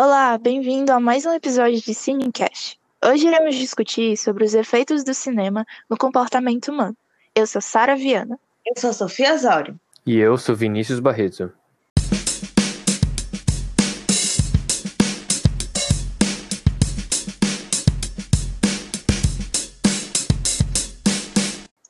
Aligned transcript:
Olá, 0.00 0.38
bem-vindo 0.38 0.92
a 0.92 1.00
mais 1.00 1.26
um 1.26 1.32
episódio 1.32 1.82
de 1.82 1.92
Cinecast. 1.92 2.78
Hoje 3.04 3.26
iremos 3.26 3.56
discutir 3.56 4.16
sobre 4.16 4.44
os 4.44 4.54
efeitos 4.54 5.02
do 5.02 5.12
cinema 5.12 5.66
no 5.90 5.96
comportamento 5.96 6.68
humano. 6.68 6.96
Eu 7.34 7.48
sou 7.48 7.60
Sara 7.60 7.96
Viana. 7.96 8.38
Eu 8.64 8.80
sou 8.80 8.92
Sofia 8.92 9.36
Zório. 9.36 9.76
E 10.06 10.16
eu 10.16 10.38
sou 10.38 10.54
Vinícius 10.54 11.00
Barreto. 11.00 11.52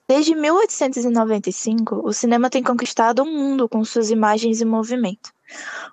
Desde 0.08 0.34
1895, 0.34 2.00
o 2.02 2.14
cinema 2.14 2.48
tem 2.48 2.62
conquistado 2.62 3.22
o 3.22 3.26
mundo 3.26 3.68
com 3.68 3.84
suas 3.84 4.10
imagens 4.10 4.62
em 4.62 4.64
movimento. 4.64 5.30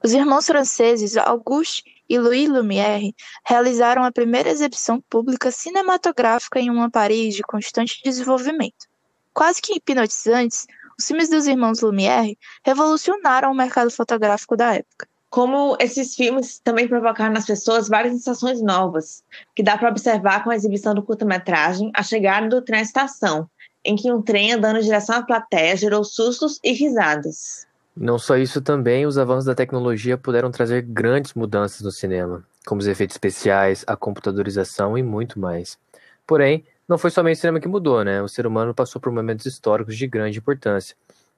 Os 0.01 0.13
irmãos 0.13 0.47
franceses 0.47 1.17
Auguste 1.17 1.94
e 2.09 2.19
Louis 2.19 2.49
Lumière 2.49 3.13
realizaram 3.45 4.03
a 4.03 4.11
primeira 4.11 4.49
exibição 4.49 5.01
pública 5.09 5.51
cinematográfica 5.51 6.59
em 6.59 6.69
uma 6.69 6.89
Paris 6.89 7.35
de 7.35 7.41
constante 7.41 8.01
desenvolvimento. 8.03 8.87
Quase 9.33 9.61
que 9.61 9.75
hipnotizantes, 9.75 10.65
os 10.97 11.07
filmes 11.07 11.29
dos 11.29 11.45
irmãos 11.45 11.81
Lumière 11.81 12.37
revolucionaram 12.63 13.51
o 13.51 13.55
mercado 13.55 13.91
fotográfico 13.91 14.55
da 14.55 14.75
época. 14.75 15.07
Como 15.29 15.75
esses 15.81 16.15
filmes 16.15 16.59
também 16.59 16.87
provocaram 16.87 17.33
nas 17.33 17.45
pessoas 17.45 17.89
várias 17.89 18.13
sensações 18.13 18.61
novas, 18.61 19.21
que 19.53 19.61
dá 19.61 19.77
para 19.77 19.89
observar 19.89 20.43
com 20.43 20.49
a 20.49 20.55
exibição 20.55 20.95
do 20.95 21.03
curta-metragem 21.03 21.91
A 21.93 22.01
Chegada 22.01 22.47
do 22.47 22.61
Trem 22.61 22.79
à 22.79 22.83
Estação, 22.83 23.49
em 23.83 23.95
que 23.95 24.11
um 24.11 24.21
trem 24.21 24.53
andando 24.53 24.79
em 24.79 24.83
direção 24.83 25.17
à 25.17 25.21
plateia 25.21 25.75
gerou 25.75 26.03
sustos 26.05 26.59
e 26.63 26.71
risadas. 26.71 27.64
Não 27.95 28.19
só 28.19 28.35
isso, 28.35 28.61
também 28.61 29.05
os 29.05 29.17
avanços 29.17 29.45
da 29.45 29.55
tecnologia 29.55 30.17
puderam 30.17 30.51
trazer 30.51 30.81
grandes 30.81 31.33
mudanças 31.33 31.79
no 31.81 31.91
cinema, 31.91 32.43
como 32.65 32.81
os 32.81 32.87
efeitos 32.87 33.15
especiais, 33.15 33.85
a 33.87 33.95
computadorização 33.95 34.97
e 34.97 35.03
muito 35.03 35.39
mais. 35.39 35.79
Porém, 36.27 36.65
não 36.87 36.97
foi 36.97 37.09
somente 37.09 37.37
o 37.37 37.39
cinema 37.39 37.59
que 37.59 37.69
mudou, 37.69 38.03
né? 38.03 38.21
O 38.21 38.27
ser 38.27 38.45
humano 38.45 38.73
passou 38.73 38.99
por 38.99 39.11
momentos 39.13 39.45
históricos 39.45 39.95
de 39.95 40.07
grande 40.07 40.39
importância. 40.39 40.95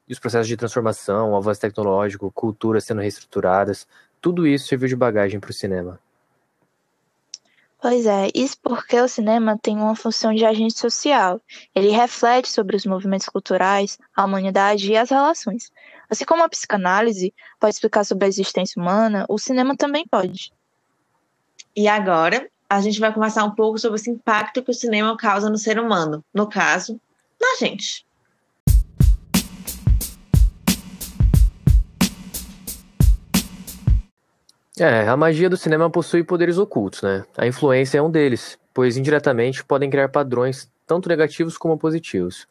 E 0.07 0.13
os 0.13 0.19
processos 0.19 0.47
de 0.47 0.57
transformação, 0.57 1.35
avanço 1.35 1.61
tecnológico, 1.61 2.31
culturas 2.31 2.85
sendo 2.85 3.01
reestruturadas, 3.01 3.87
tudo 4.19 4.47
isso 4.47 4.67
serviu 4.67 4.87
de 4.87 4.95
bagagem 4.95 5.39
para 5.39 5.51
o 5.51 5.53
cinema. 5.53 5.99
Pois 7.79 8.07
é, 8.07 8.29
isso 8.33 8.57
porque 8.61 8.99
o 8.99 9.07
cinema 9.07 9.57
tem 9.61 9.77
uma 9.77 9.95
função 9.95 10.33
de 10.33 10.43
agente 10.43 10.79
social. 10.79 11.39
Ele 11.75 11.89
reflete 11.89 12.49
sobre 12.49 12.75
os 12.75 12.85
movimentos 12.85 13.29
culturais, 13.29 13.99
a 14.15 14.25
humanidade 14.25 14.91
e 14.91 14.97
as 14.97 15.11
relações. 15.11 15.71
Assim 16.09 16.23
como 16.23 16.43
a 16.43 16.49
psicanálise 16.49 17.33
pode 17.59 17.73
explicar 17.75 18.05
sobre 18.05 18.25
a 18.25 18.27
existência 18.29 18.81
humana, 18.81 19.25
o 19.27 19.37
cinema 19.37 19.75
também 19.75 20.07
pode. 20.07 20.53
E 21.75 21.87
agora, 21.87 22.49
a 22.69 22.79
gente 22.79 22.99
vai 22.99 23.13
conversar 23.13 23.43
um 23.43 23.51
pouco 23.51 23.77
sobre 23.77 23.99
esse 23.99 24.09
impacto 24.09 24.63
que 24.63 24.71
o 24.71 24.73
cinema 24.73 25.17
causa 25.17 25.49
no 25.49 25.57
ser 25.57 25.77
humano, 25.77 26.23
no 26.33 26.47
caso, 26.47 26.99
na 27.39 27.57
gente. 27.59 28.05
É, 34.79 35.07
a 35.07 35.17
magia 35.17 35.49
do 35.49 35.57
cinema 35.57 35.89
possui 35.89 36.23
poderes 36.23 36.57
ocultos, 36.57 37.01
né? 37.01 37.25
A 37.35 37.47
influência 37.47 37.97
é 37.97 38.01
um 38.01 38.11
deles, 38.11 38.57
pois 38.73 38.95
indiretamente 38.95 39.63
podem 39.63 39.89
criar 39.89 40.07
padrões 40.07 40.69
tanto 40.85 41.09
negativos 41.09 41.57
como 41.57 41.77
positivos. 41.77 42.47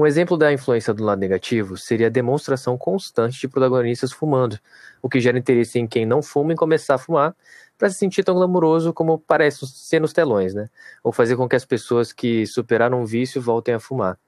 Um 0.00 0.06
exemplo 0.06 0.38
da 0.38 0.50
influência 0.50 0.94
do 0.94 1.04
lado 1.04 1.18
negativo 1.18 1.76
seria 1.76 2.06
a 2.06 2.10
demonstração 2.10 2.78
constante 2.78 3.38
de 3.38 3.46
protagonistas 3.46 4.10
fumando, 4.10 4.58
o 5.02 5.10
que 5.10 5.20
gera 5.20 5.38
interesse 5.38 5.78
em 5.78 5.86
quem 5.86 6.06
não 6.06 6.22
fuma 6.22 6.54
em 6.54 6.56
começar 6.56 6.94
a 6.94 6.98
fumar, 6.98 7.36
para 7.76 7.90
se 7.90 7.98
sentir 7.98 8.24
tão 8.24 8.34
glamuroso 8.34 8.94
como 8.94 9.18
parece 9.18 9.66
ser 9.66 10.00
nos 10.00 10.14
telões, 10.14 10.54
né? 10.54 10.70
Ou 11.04 11.12
fazer 11.12 11.36
com 11.36 11.46
que 11.46 11.54
as 11.54 11.66
pessoas 11.66 12.14
que 12.14 12.46
superaram 12.46 13.02
o 13.02 13.04
vício 13.04 13.42
voltem 13.42 13.74
a 13.74 13.78
fumar. 13.78 14.18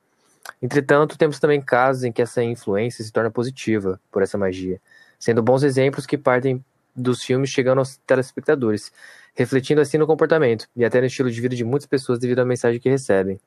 Entretanto, 0.60 1.16
temos 1.16 1.38
também 1.38 1.58
casos 1.58 2.04
em 2.04 2.12
que 2.12 2.20
essa 2.20 2.44
influência 2.44 3.02
se 3.02 3.10
torna 3.10 3.30
positiva 3.30 3.98
por 4.10 4.22
essa 4.22 4.36
magia, 4.36 4.78
sendo 5.18 5.42
bons 5.42 5.62
exemplos 5.62 6.04
que 6.04 6.18
partem 6.18 6.62
dos 6.94 7.24
filmes 7.24 7.48
chegando 7.48 7.78
aos 7.78 7.96
telespectadores, 8.06 8.92
refletindo 9.34 9.80
assim 9.80 9.96
no 9.96 10.06
comportamento 10.06 10.68
e 10.76 10.84
até 10.84 11.00
no 11.00 11.06
estilo 11.06 11.30
de 11.30 11.40
vida 11.40 11.56
de 11.56 11.64
muitas 11.64 11.86
pessoas 11.86 12.18
devido 12.18 12.40
à 12.40 12.44
mensagem 12.44 12.78
que 12.78 12.90
recebem. 12.90 13.40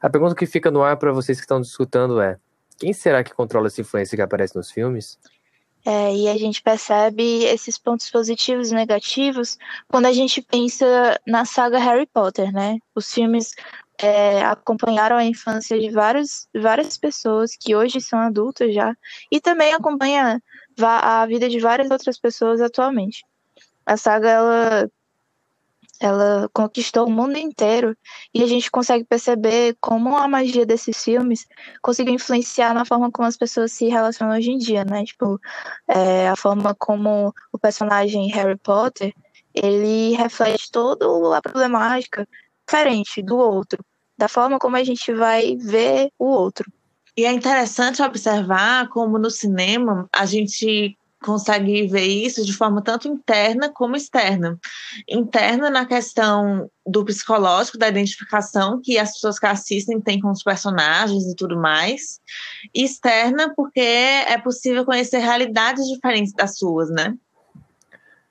A 0.00 0.08
pergunta 0.08 0.34
que 0.34 0.46
fica 0.46 0.70
no 0.70 0.82
ar 0.82 0.96
para 0.96 1.12
vocês 1.12 1.38
que 1.38 1.44
estão 1.44 1.60
discutindo 1.60 2.20
é: 2.20 2.38
quem 2.78 2.92
será 2.92 3.24
que 3.24 3.34
controla 3.34 3.66
essa 3.66 3.80
influência 3.80 4.16
que 4.16 4.22
aparece 4.22 4.56
nos 4.56 4.70
filmes? 4.70 5.18
É, 5.84 6.14
e 6.14 6.28
a 6.28 6.36
gente 6.36 6.62
percebe 6.62 7.44
esses 7.44 7.78
pontos 7.78 8.10
positivos 8.10 8.70
e 8.70 8.74
negativos 8.74 9.56
quando 9.88 10.06
a 10.06 10.12
gente 10.12 10.42
pensa 10.42 11.18
na 11.26 11.44
saga 11.44 11.78
Harry 11.78 12.06
Potter, 12.06 12.52
né? 12.52 12.78
Os 12.94 13.12
filmes 13.12 13.54
é, 14.00 14.42
acompanharam 14.42 15.16
a 15.16 15.24
infância 15.24 15.78
de 15.78 15.90
várias, 15.90 16.48
várias 16.54 16.96
pessoas 16.96 17.56
que 17.58 17.74
hoje 17.74 18.00
são 18.00 18.18
adultas 18.18 18.74
já, 18.74 18.94
e 19.30 19.40
também 19.40 19.72
acompanha 19.72 20.42
a 20.80 21.26
vida 21.26 21.48
de 21.48 21.58
várias 21.58 21.90
outras 21.90 22.18
pessoas 22.18 22.60
atualmente. 22.60 23.24
A 23.84 23.96
saga 23.96 24.28
ela, 24.28 24.90
ela 26.00 26.48
conquistou 26.52 27.06
o 27.06 27.10
mundo 27.10 27.36
inteiro 27.36 27.96
e 28.32 28.42
a 28.42 28.46
gente 28.46 28.70
consegue 28.70 29.04
perceber 29.04 29.76
como 29.80 30.16
a 30.16 30.28
magia 30.28 30.64
desses 30.64 31.02
filmes 31.02 31.46
conseguiu 31.82 32.14
influenciar 32.14 32.74
na 32.74 32.84
forma 32.84 33.10
como 33.10 33.26
as 33.26 33.36
pessoas 33.36 33.72
se 33.72 33.86
relacionam 33.88 34.36
hoje 34.36 34.50
em 34.50 34.58
dia, 34.58 34.84
né? 34.84 35.04
Tipo, 35.04 35.40
é, 35.88 36.28
a 36.28 36.36
forma 36.36 36.74
como 36.74 37.34
o 37.52 37.58
personagem 37.58 38.28
Harry 38.30 38.56
Potter 38.56 39.12
ele 39.54 40.14
reflete 40.16 40.70
toda 40.70 41.06
a 41.36 41.42
problemática 41.42 42.28
diferente 42.66 43.22
do 43.22 43.36
outro, 43.36 43.84
da 44.16 44.28
forma 44.28 44.58
como 44.58 44.76
a 44.76 44.84
gente 44.84 45.12
vai 45.12 45.56
ver 45.56 46.10
o 46.18 46.26
outro. 46.26 46.70
E 47.16 47.24
é 47.24 47.32
interessante 47.32 48.02
observar 48.02 48.88
como 48.90 49.18
no 49.18 49.30
cinema 49.30 50.08
a 50.12 50.24
gente 50.24 50.96
consegue 51.22 51.86
ver 51.86 52.04
isso 52.04 52.44
de 52.44 52.52
forma 52.52 52.82
tanto 52.82 53.08
interna 53.08 53.70
como 53.70 53.96
externa. 53.96 54.58
Interna 55.08 55.68
na 55.70 55.84
questão 55.84 56.70
do 56.86 57.04
psicológico, 57.04 57.78
da 57.78 57.88
identificação 57.88 58.80
que 58.82 58.98
as 58.98 59.12
pessoas 59.12 59.38
que 59.38 59.46
assistem 59.46 60.00
têm 60.00 60.20
com 60.20 60.30
os 60.30 60.42
personagens 60.42 61.24
e 61.24 61.34
tudo 61.34 61.56
mais. 61.56 62.20
E 62.74 62.84
externa 62.84 63.52
porque 63.54 63.80
é 63.80 64.38
possível 64.38 64.84
conhecer 64.84 65.18
realidades 65.18 65.86
diferentes 65.86 66.32
das 66.32 66.56
suas, 66.56 66.90
né? 66.90 67.14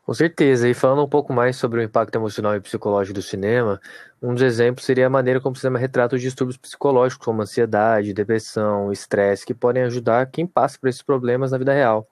Com 0.08 0.14
certeza, 0.14 0.70
e 0.70 0.74
falando 0.74 1.04
um 1.04 1.10
pouco 1.10 1.34
mais 1.34 1.58
sobre 1.58 1.82
o 1.82 1.84
impacto 1.84 2.16
emocional 2.16 2.56
e 2.56 2.62
psicológico 2.62 3.16
do 3.16 3.22
cinema, 3.22 3.78
um 4.22 4.34
dos 4.34 4.42
exemplos 4.42 4.86
seria 4.86 5.08
a 5.08 5.10
maneira 5.10 5.42
como 5.42 5.54
o 5.54 5.60
cinema 5.60 5.78
retrata 5.78 6.16
os 6.16 6.22
distúrbios 6.22 6.56
psicológicos, 6.56 7.26
como 7.26 7.42
ansiedade, 7.42 8.14
depressão, 8.14 8.90
estresse, 8.90 9.46
que 9.46 9.54
podem 9.54 9.84
ajudar 9.84 10.26
quem 10.28 10.48
passa 10.48 10.80
por 10.80 10.88
esses 10.88 11.02
problemas 11.02 11.52
na 11.52 11.58
vida 11.58 11.74
real. 11.74 12.08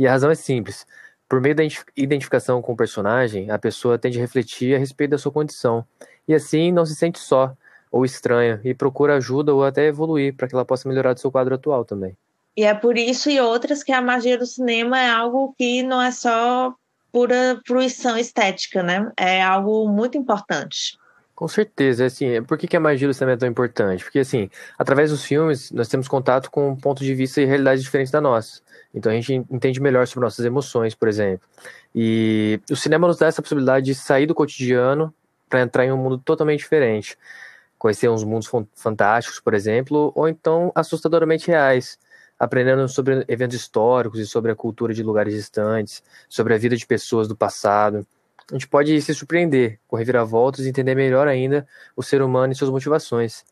E 0.00 0.06
a 0.06 0.12
razão 0.12 0.30
é 0.30 0.34
simples: 0.34 0.86
por 1.28 1.42
meio 1.42 1.54
da 1.54 1.62
identificação 1.94 2.62
com 2.62 2.72
o 2.72 2.76
personagem, 2.76 3.50
a 3.50 3.58
pessoa 3.58 3.98
tende 3.98 4.16
a 4.16 4.20
refletir 4.22 4.74
a 4.74 4.78
respeito 4.78 5.10
da 5.10 5.18
sua 5.18 5.30
condição, 5.30 5.84
e 6.26 6.34
assim 6.34 6.72
não 6.72 6.86
se 6.86 6.96
sente 6.96 7.18
só 7.18 7.54
ou 7.92 8.02
estranha 8.02 8.58
e 8.64 8.72
procura 8.72 9.16
ajuda 9.16 9.52
ou 9.52 9.62
até 9.62 9.88
evoluir 9.88 10.34
para 10.34 10.48
que 10.48 10.54
ela 10.54 10.64
possa 10.64 10.88
melhorar 10.88 11.12
do 11.12 11.20
seu 11.20 11.30
quadro 11.30 11.54
atual 11.54 11.84
também. 11.84 12.16
E 12.56 12.64
é 12.64 12.72
por 12.72 12.96
isso 12.96 13.28
e 13.28 13.38
outras 13.40 13.82
que 13.82 13.92
a 13.92 14.00
magia 14.00 14.38
do 14.38 14.46
cinema 14.46 14.98
é 14.98 15.10
algo 15.10 15.54
que 15.58 15.82
não 15.82 16.00
é 16.00 16.10
só 16.10 16.74
pura 17.12 17.60
fruição 17.66 18.16
estética, 18.16 18.82
né? 18.82 19.12
É 19.18 19.42
algo 19.42 19.86
muito 19.86 20.16
importante. 20.16 20.96
Com 21.40 21.48
certeza, 21.48 22.04
assim, 22.04 22.42
por 22.42 22.58
que, 22.58 22.68
que 22.68 22.76
a 22.76 22.80
magia 22.80 23.08
do 23.08 23.14
cinema 23.14 23.32
é 23.32 23.36
tão 23.38 23.48
importante? 23.48 24.04
Porque, 24.04 24.18
assim, 24.18 24.50
através 24.78 25.10
dos 25.10 25.24
filmes, 25.24 25.70
nós 25.72 25.88
temos 25.88 26.06
contato 26.06 26.50
com 26.50 26.68
um 26.68 26.76
ponto 26.76 27.02
de 27.02 27.14
vista 27.14 27.40
e 27.40 27.46
realidade 27.46 27.80
diferentes 27.80 28.10
da 28.12 28.20
nossa. 28.20 28.60
Então 28.92 29.10
a 29.10 29.14
gente 29.14 29.32
entende 29.50 29.80
melhor 29.80 30.06
sobre 30.06 30.26
nossas 30.26 30.44
emoções, 30.44 30.94
por 30.94 31.08
exemplo. 31.08 31.40
E 31.94 32.60
o 32.70 32.76
cinema 32.76 33.08
nos 33.08 33.16
dá 33.16 33.26
essa 33.26 33.40
possibilidade 33.40 33.86
de 33.86 33.94
sair 33.94 34.26
do 34.26 34.34
cotidiano 34.34 35.14
para 35.48 35.62
entrar 35.62 35.86
em 35.86 35.90
um 35.90 35.96
mundo 35.96 36.18
totalmente 36.18 36.58
diferente. 36.58 37.16
Conhecer 37.78 38.10
uns 38.10 38.22
mundos 38.22 38.50
fantásticos, 38.74 39.40
por 39.40 39.54
exemplo, 39.54 40.12
ou 40.14 40.28
então 40.28 40.70
assustadoramente 40.74 41.48
reais 41.48 41.98
aprendendo 42.38 42.86
sobre 42.86 43.24
eventos 43.28 43.56
históricos 43.56 44.20
e 44.20 44.26
sobre 44.26 44.52
a 44.52 44.54
cultura 44.54 44.92
de 44.92 45.02
lugares 45.02 45.32
distantes, 45.32 46.02
sobre 46.28 46.52
a 46.52 46.58
vida 46.58 46.76
de 46.76 46.86
pessoas 46.86 47.26
do 47.26 47.34
passado. 47.34 48.06
A 48.50 48.54
gente 48.54 48.68
pode 48.68 49.00
se 49.00 49.14
surpreender 49.14 49.78
com 49.86 49.96
reviravoltas 49.96 50.66
e 50.66 50.68
entender 50.68 50.94
melhor 50.94 51.28
ainda 51.28 51.66
o 51.96 52.02
ser 52.02 52.20
humano 52.20 52.52
e 52.52 52.56
suas 52.56 52.70
motivações. 52.70 53.44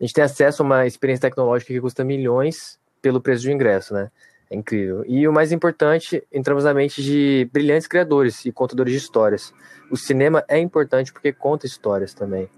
A 0.00 0.04
gente 0.04 0.14
tem 0.14 0.22
acesso 0.22 0.62
a 0.62 0.66
uma 0.66 0.86
experiência 0.86 1.28
tecnológica 1.28 1.72
que 1.72 1.80
custa 1.80 2.04
milhões 2.04 2.78
pelo 3.02 3.20
preço 3.20 3.42
de 3.42 3.52
ingresso, 3.52 3.94
né? 3.94 4.10
É 4.48 4.54
incrível. 4.54 5.04
E 5.06 5.26
o 5.26 5.32
mais 5.32 5.50
importante, 5.50 6.22
entramos 6.32 6.64
na 6.64 6.72
mente 6.72 7.02
de 7.02 7.48
brilhantes 7.52 7.88
criadores 7.88 8.44
e 8.44 8.52
contadores 8.52 8.92
de 8.92 8.98
histórias. 8.98 9.52
O 9.90 9.96
cinema 9.96 10.44
é 10.48 10.58
importante 10.58 11.12
porque 11.12 11.32
conta 11.32 11.66
histórias 11.66 12.14
também. 12.14 12.48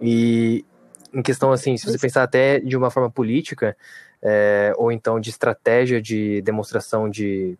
E 0.00 0.64
em 1.12 1.22
questão 1.22 1.50
assim, 1.50 1.76
se 1.76 1.84
você 1.84 1.98
pensar 1.98 2.22
até 2.22 2.60
de 2.60 2.76
uma 2.76 2.90
forma 2.90 3.10
política, 3.10 3.76
é, 4.22 4.72
ou 4.76 4.92
então 4.92 5.18
de 5.18 5.30
estratégia 5.30 6.00
de 6.00 6.40
demonstração 6.42 7.10
de, 7.10 7.58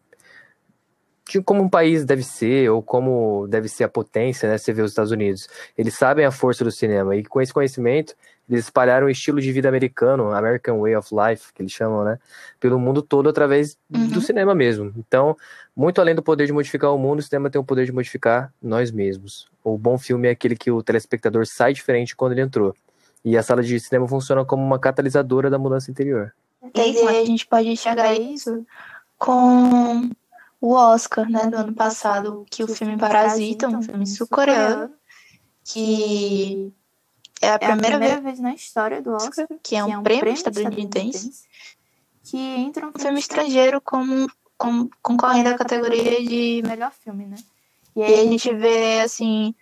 de 1.28 1.40
como 1.42 1.62
um 1.62 1.68
país 1.68 2.04
deve 2.04 2.22
ser, 2.22 2.70
ou 2.70 2.82
como 2.82 3.46
deve 3.48 3.68
ser 3.68 3.84
a 3.84 3.88
potência, 3.88 4.48
né? 4.48 4.58
Você 4.58 4.72
vê 4.72 4.82
os 4.82 4.90
Estados 4.90 5.12
Unidos. 5.12 5.48
Eles 5.76 5.94
sabem 5.94 6.24
a 6.24 6.30
força 6.30 6.64
do 6.64 6.70
cinema, 6.70 7.16
e 7.16 7.24
com 7.24 7.40
esse 7.40 7.52
conhecimento, 7.52 8.14
eles 8.48 8.64
espalharam 8.64 9.06
o 9.06 9.10
estilo 9.10 9.40
de 9.40 9.50
vida 9.52 9.68
americano, 9.68 10.32
American 10.32 10.80
Way 10.80 10.96
of 10.96 11.08
Life, 11.14 11.52
que 11.54 11.62
eles 11.62 11.72
chamam, 11.72 12.04
né? 12.04 12.18
Pelo 12.58 12.78
mundo 12.78 13.00
todo 13.00 13.28
através 13.28 13.78
uhum. 13.94 14.08
do 14.08 14.20
cinema 14.20 14.54
mesmo. 14.54 14.92
Então, 14.96 15.36
muito 15.74 16.00
além 16.00 16.14
do 16.14 16.22
poder 16.22 16.46
de 16.46 16.52
modificar 16.52 16.92
o 16.92 16.98
mundo, 16.98 17.20
o 17.20 17.22
cinema 17.22 17.48
tem 17.48 17.60
o 17.60 17.64
poder 17.64 17.86
de 17.86 17.92
modificar 17.92 18.52
nós 18.60 18.90
mesmos. 18.90 19.48
O 19.64 19.78
bom 19.78 19.96
filme 19.96 20.28
é 20.28 20.32
aquele 20.32 20.56
que 20.56 20.70
o 20.70 20.82
telespectador 20.82 21.46
sai 21.46 21.72
diferente 21.72 22.16
quando 22.16 22.32
ele 22.32 22.42
entrou. 22.42 22.74
E 23.24 23.36
a 23.36 23.42
sala 23.42 23.62
de 23.62 23.78
cinema 23.78 24.08
funciona 24.08 24.44
como 24.44 24.62
uma 24.62 24.78
catalisadora 24.78 25.48
da 25.48 25.58
mudança 25.58 25.90
interior. 25.90 26.34
E 26.74 26.80
aí 26.80 27.06
a 27.06 27.24
gente 27.24 27.46
pode 27.46 27.68
enxergar 27.68 28.12
isso 28.14 28.66
com 29.16 30.10
o 30.62 30.74
Oscar, 30.74 31.28
né, 31.28 31.48
do 31.48 31.56
ano 31.56 31.74
passado, 31.74 32.46
que 32.48 32.62
o 32.62 32.68
filme 32.68 32.96
Parasita, 32.96 33.66
um 33.66 33.82
filme 33.82 34.06
sul-coreano, 34.06 34.94
que 35.64 36.72
é 37.40 37.50
a, 37.50 37.54
é 37.54 37.58
primeira, 37.58 37.96
a 37.96 37.98
primeira 37.98 38.20
vez, 38.20 38.22
vez, 38.22 38.40
na 38.40 38.54
história 38.54 39.02
do 39.02 39.10
Oscar, 39.12 39.48
que 39.60 39.74
é 39.74 39.82
um, 39.82 39.88
que 39.88 39.92
é 39.92 39.98
um 39.98 40.02
prêmio, 40.04 40.20
prêmio 40.20 40.36
estadunidense, 40.36 41.32
que 42.22 42.38
entra 42.38 42.86
um 42.86 42.92
filme 42.96 43.18
estrangeiro 43.18 43.80
como, 43.80 44.30
como 44.56 44.88
concorrendo 45.02 45.48
à 45.48 45.58
categoria 45.58 46.22
de 46.22 46.62
melhor 46.64 46.92
filme, 46.92 47.26
né? 47.26 47.36
E 47.96 48.02
aí 48.04 48.20
a 48.20 48.24
gente 48.24 48.54
vê, 48.54 49.00
assim, 49.00 49.52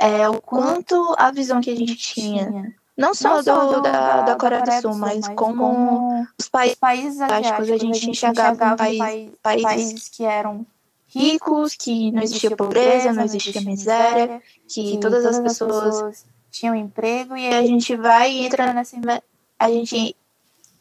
é, 0.00 0.26
o 0.26 0.40
quanto 0.40 1.14
a 1.18 1.30
visão 1.30 1.60
que 1.60 1.70
a 1.70 1.76
gente 1.76 1.96
tinha 1.96 2.74
não 2.96 3.14
só, 3.14 3.42
não 3.42 3.42
do, 3.42 3.74
do, 3.74 3.80
da, 3.82 4.22
da, 4.22 4.36
Coreia 4.36 4.62
do 4.62 4.80
Sul, 4.80 4.94
mas, 4.94 5.20
mas 5.20 5.34
como, 5.34 5.58
como 5.58 6.26
os 6.38 6.48
países, 6.48 6.76
países 6.76 7.20
asiáticos, 7.20 7.70
a 7.70 7.76
gente 7.76 8.10
enxergava 8.10 8.76
país, 8.76 8.98
países, 9.42 9.62
países 9.62 10.08
que 10.08 10.24
eram 10.24 10.64
ricos, 11.08 11.74
que 11.74 12.10
não 12.12 12.22
existia 12.22 12.56
pobreza, 12.56 13.12
não 13.12 13.24
existia 13.24 13.60
miséria, 13.62 14.40
que, 14.68 14.92
que 14.92 14.98
todas 14.98 15.24
as 15.26 15.40
pessoas 15.40 16.24
tinham 16.50 16.74
emprego 16.74 17.36
e 17.36 17.48
a 17.48 17.62
gente 17.62 17.96
vai 17.96 18.30
e 18.32 18.46
entra 18.46 18.72
nesse 18.72 18.96
a 19.58 19.68
gente 19.68 20.16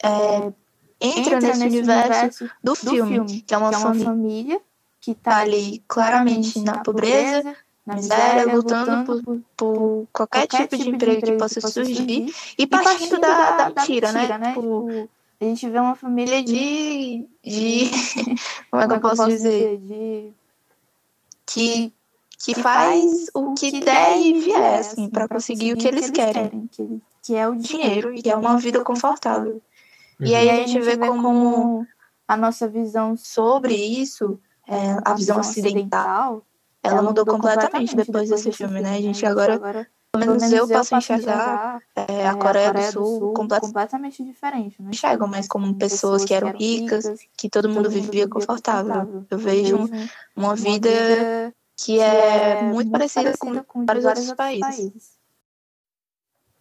é, 0.03 0.51
entra, 0.99 1.39
nesse, 1.39 1.59
nesse 1.59 1.77
universo, 1.77 2.49
do, 2.63 2.75
filme, 2.75 3.13
filme, 3.13 3.41
que 3.41 3.53
é 3.53 3.57
uma, 3.57 3.69
que 3.69 3.75
é 3.75 3.77
uma 3.79 3.95
família 3.95 4.61
que 4.99 5.11
está 5.11 5.37
ali 5.37 5.83
claramente 5.87 6.59
na 6.59 6.77
pobreza, 6.79 7.55
na 7.85 7.95
miséria, 7.95 8.53
lutando 8.53 9.05
por, 9.05 9.23
por, 9.23 9.41
por 9.57 10.07
qualquer, 10.13 10.47
qualquer, 10.47 10.63
tipo 10.63 10.77
de 10.77 10.83
tipo 10.83 10.95
emprego, 10.95 11.21
que 11.21 11.31
possa 11.33 11.61
surgir, 11.61 11.95
surgir 11.95 12.35
e 12.57 12.65
partindo, 12.65 12.89
partindo 12.89 13.19
da, 13.19 13.51
da, 13.51 13.69
da, 13.69 13.81
mentira, 13.81 14.11
né? 14.11 14.19
mentira, 14.21 14.37
né? 14.37 14.53
Por, 14.53 15.09
a 15.41 15.45
gente 15.45 15.69
vê 15.69 15.79
uma 15.79 15.95
família 15.95 16.41
de. 16.41 17.27
de 17.43 17.91
como 18.71 18.83
é 18.83 18.87
que 18.87 18.93
eu 18.93 19.01
posso 19.01 19.27
dizer? 19.27 19.77
De, 19.79 20.33
que, 21.45 21.93
que 22.39 22.55
faz 22.55 23.29
o 23.33 23.53
que 23.53 23.81
der 23.81 24.17
e 24.17 24.39
vier, 24.39 24.79
assim, 24.79 25.09
para 25.09 25.27
conseguir 25.27 25.73
o 25.73 25.77
que 25.77 25.87
eles 25.87 26.09
querem, 26.09 26.69
que, 26.71 27.01
que 27.21 27.35
é 27.35 27.47
o 27.47 27.55
dinheiro 27.55 28.13
e 28.13 28.21
que 28.21 28.29
é 28.29 28.35
uma 28.35 28.57
vida 28.57 28.81
confortável. 28.81 29.61
Uhum. 30.19 30.27
E 30.27 30.33
aí 30.33 30.49
a 30.49 30.65
gente 30.65 30.79
vê 30.79 30.97
como 30.97 31.85
a 32.25 32.37
nossa 32.37 32.67
visão 32.67 33.17
sobre 33.17 33.75
isso, 33.75 34.39
é, 34.65 34.97
a 35.03 35.13
visão 35.13 35.39
ocidental 35.39 36.41
ela 36.83 37.01
mudou, 37.01 37.25
completamente, 37.25 37.95
depois 37.95 38.29
desse 38.29 38.51
filme, 38.51 38.81
né? 38.81 38.97
A 38.97 39.01
gente 39.01 39.25
agora, 39.25 39.57
pelo 40.11 40.25
menos 40.25 40.51
eu 40.51 40.67
posso 40.67 40.95
enxergar 40.95 41.79
é, 41.95 42.27
a 42.27 42.35
Coreia 42.35 42.73
do 42.73 42.83
Sul 42.83 43.33
completamente 43.33 44.23
diferente. 44.23 44.81
Não 44.81 44.91
enxergam 44.91 45.27
mais 45.27 45.47
como 45.47 45.73
pessoas 45.75 46.25
que 46.25 46.33
eram 46.33 46.51
ricas, 46.51 47.05
que 47.37 47.49
todo 47.49 47.69
mundo 47.69 47.89
vivia 47.89 48.27
confortável. 48.27 49.25
Eu 49.29 49.37
vejo 49.37 49.89
uma 50.35 50.55
vida 50.55 50.89
que 51.77 51.99
é 51.99 52.61
muito 52.63 52.91
parecida 52.91 53.33
com 53.37 53.85
vários 53.85 54.05
outros 54.05 54.33
países. 54.33 55.22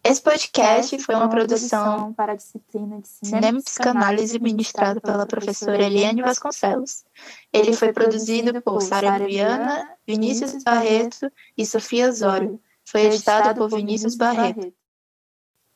Esse 0.05 0.21
podcast 0.21 0.99
foi 0.99 1.15
uma 1.15 1.29
produção 1.29 2.13
para 2.13 2.33
a 2.33 2.35
disciplina 2.35 2.99
de 2.99 3.07
Cinema 3.07 3.59
e 3.59 3.63
Psicanálise 3.63 4.37
ministrada 4.37 4.99
pela 4.99 5.25
professora 5.25 5.81
Eliane 5.81 6.21
Vasconcelos. 6.21 7.05
Ele 7.53 7.71
foi 7.71 7.93
produzido 7.93 8.61
por 8.61 8.81
Sara 8.81 9.25
Viana, 9.25 9.89
Vinícius 10.05 10.61
Barreto 10.61 11.31
e 11.57 11.65
Sofia 11.65 12.11
Zório. 12.11 12.59
Foi 12.83 13.05
editado 13.05 13.57
por 13.57 13.69
Vinícius 13.69 14.15
Barreto. 14.15 14.73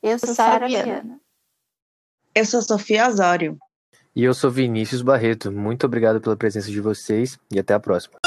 Eu 0.02 0.18
sou 0.18 0.34
Sara 0.34 0.66
Viana. 0.66 1.18
Eu 2.34 2.44
sou 2.44 2.60
Sofia 2.60 3.10
Zório. 3.10 3.56
E 4.14 4.24
eu 4.24 4.34
sou 4.34 4.50
Vinícius 4.50 5.00
Barreto. 5.00 5.50
Muito 5.50 5.86
obrigado 5.86 6.20
pela 6.20 6.36
presença 6.36 6.70
de 6.70 6.80
vocês 6.82 7.38
e 7.50 7.58
até 7.58 7.72
a 7.72 7.80
próxima. 7.80 8.18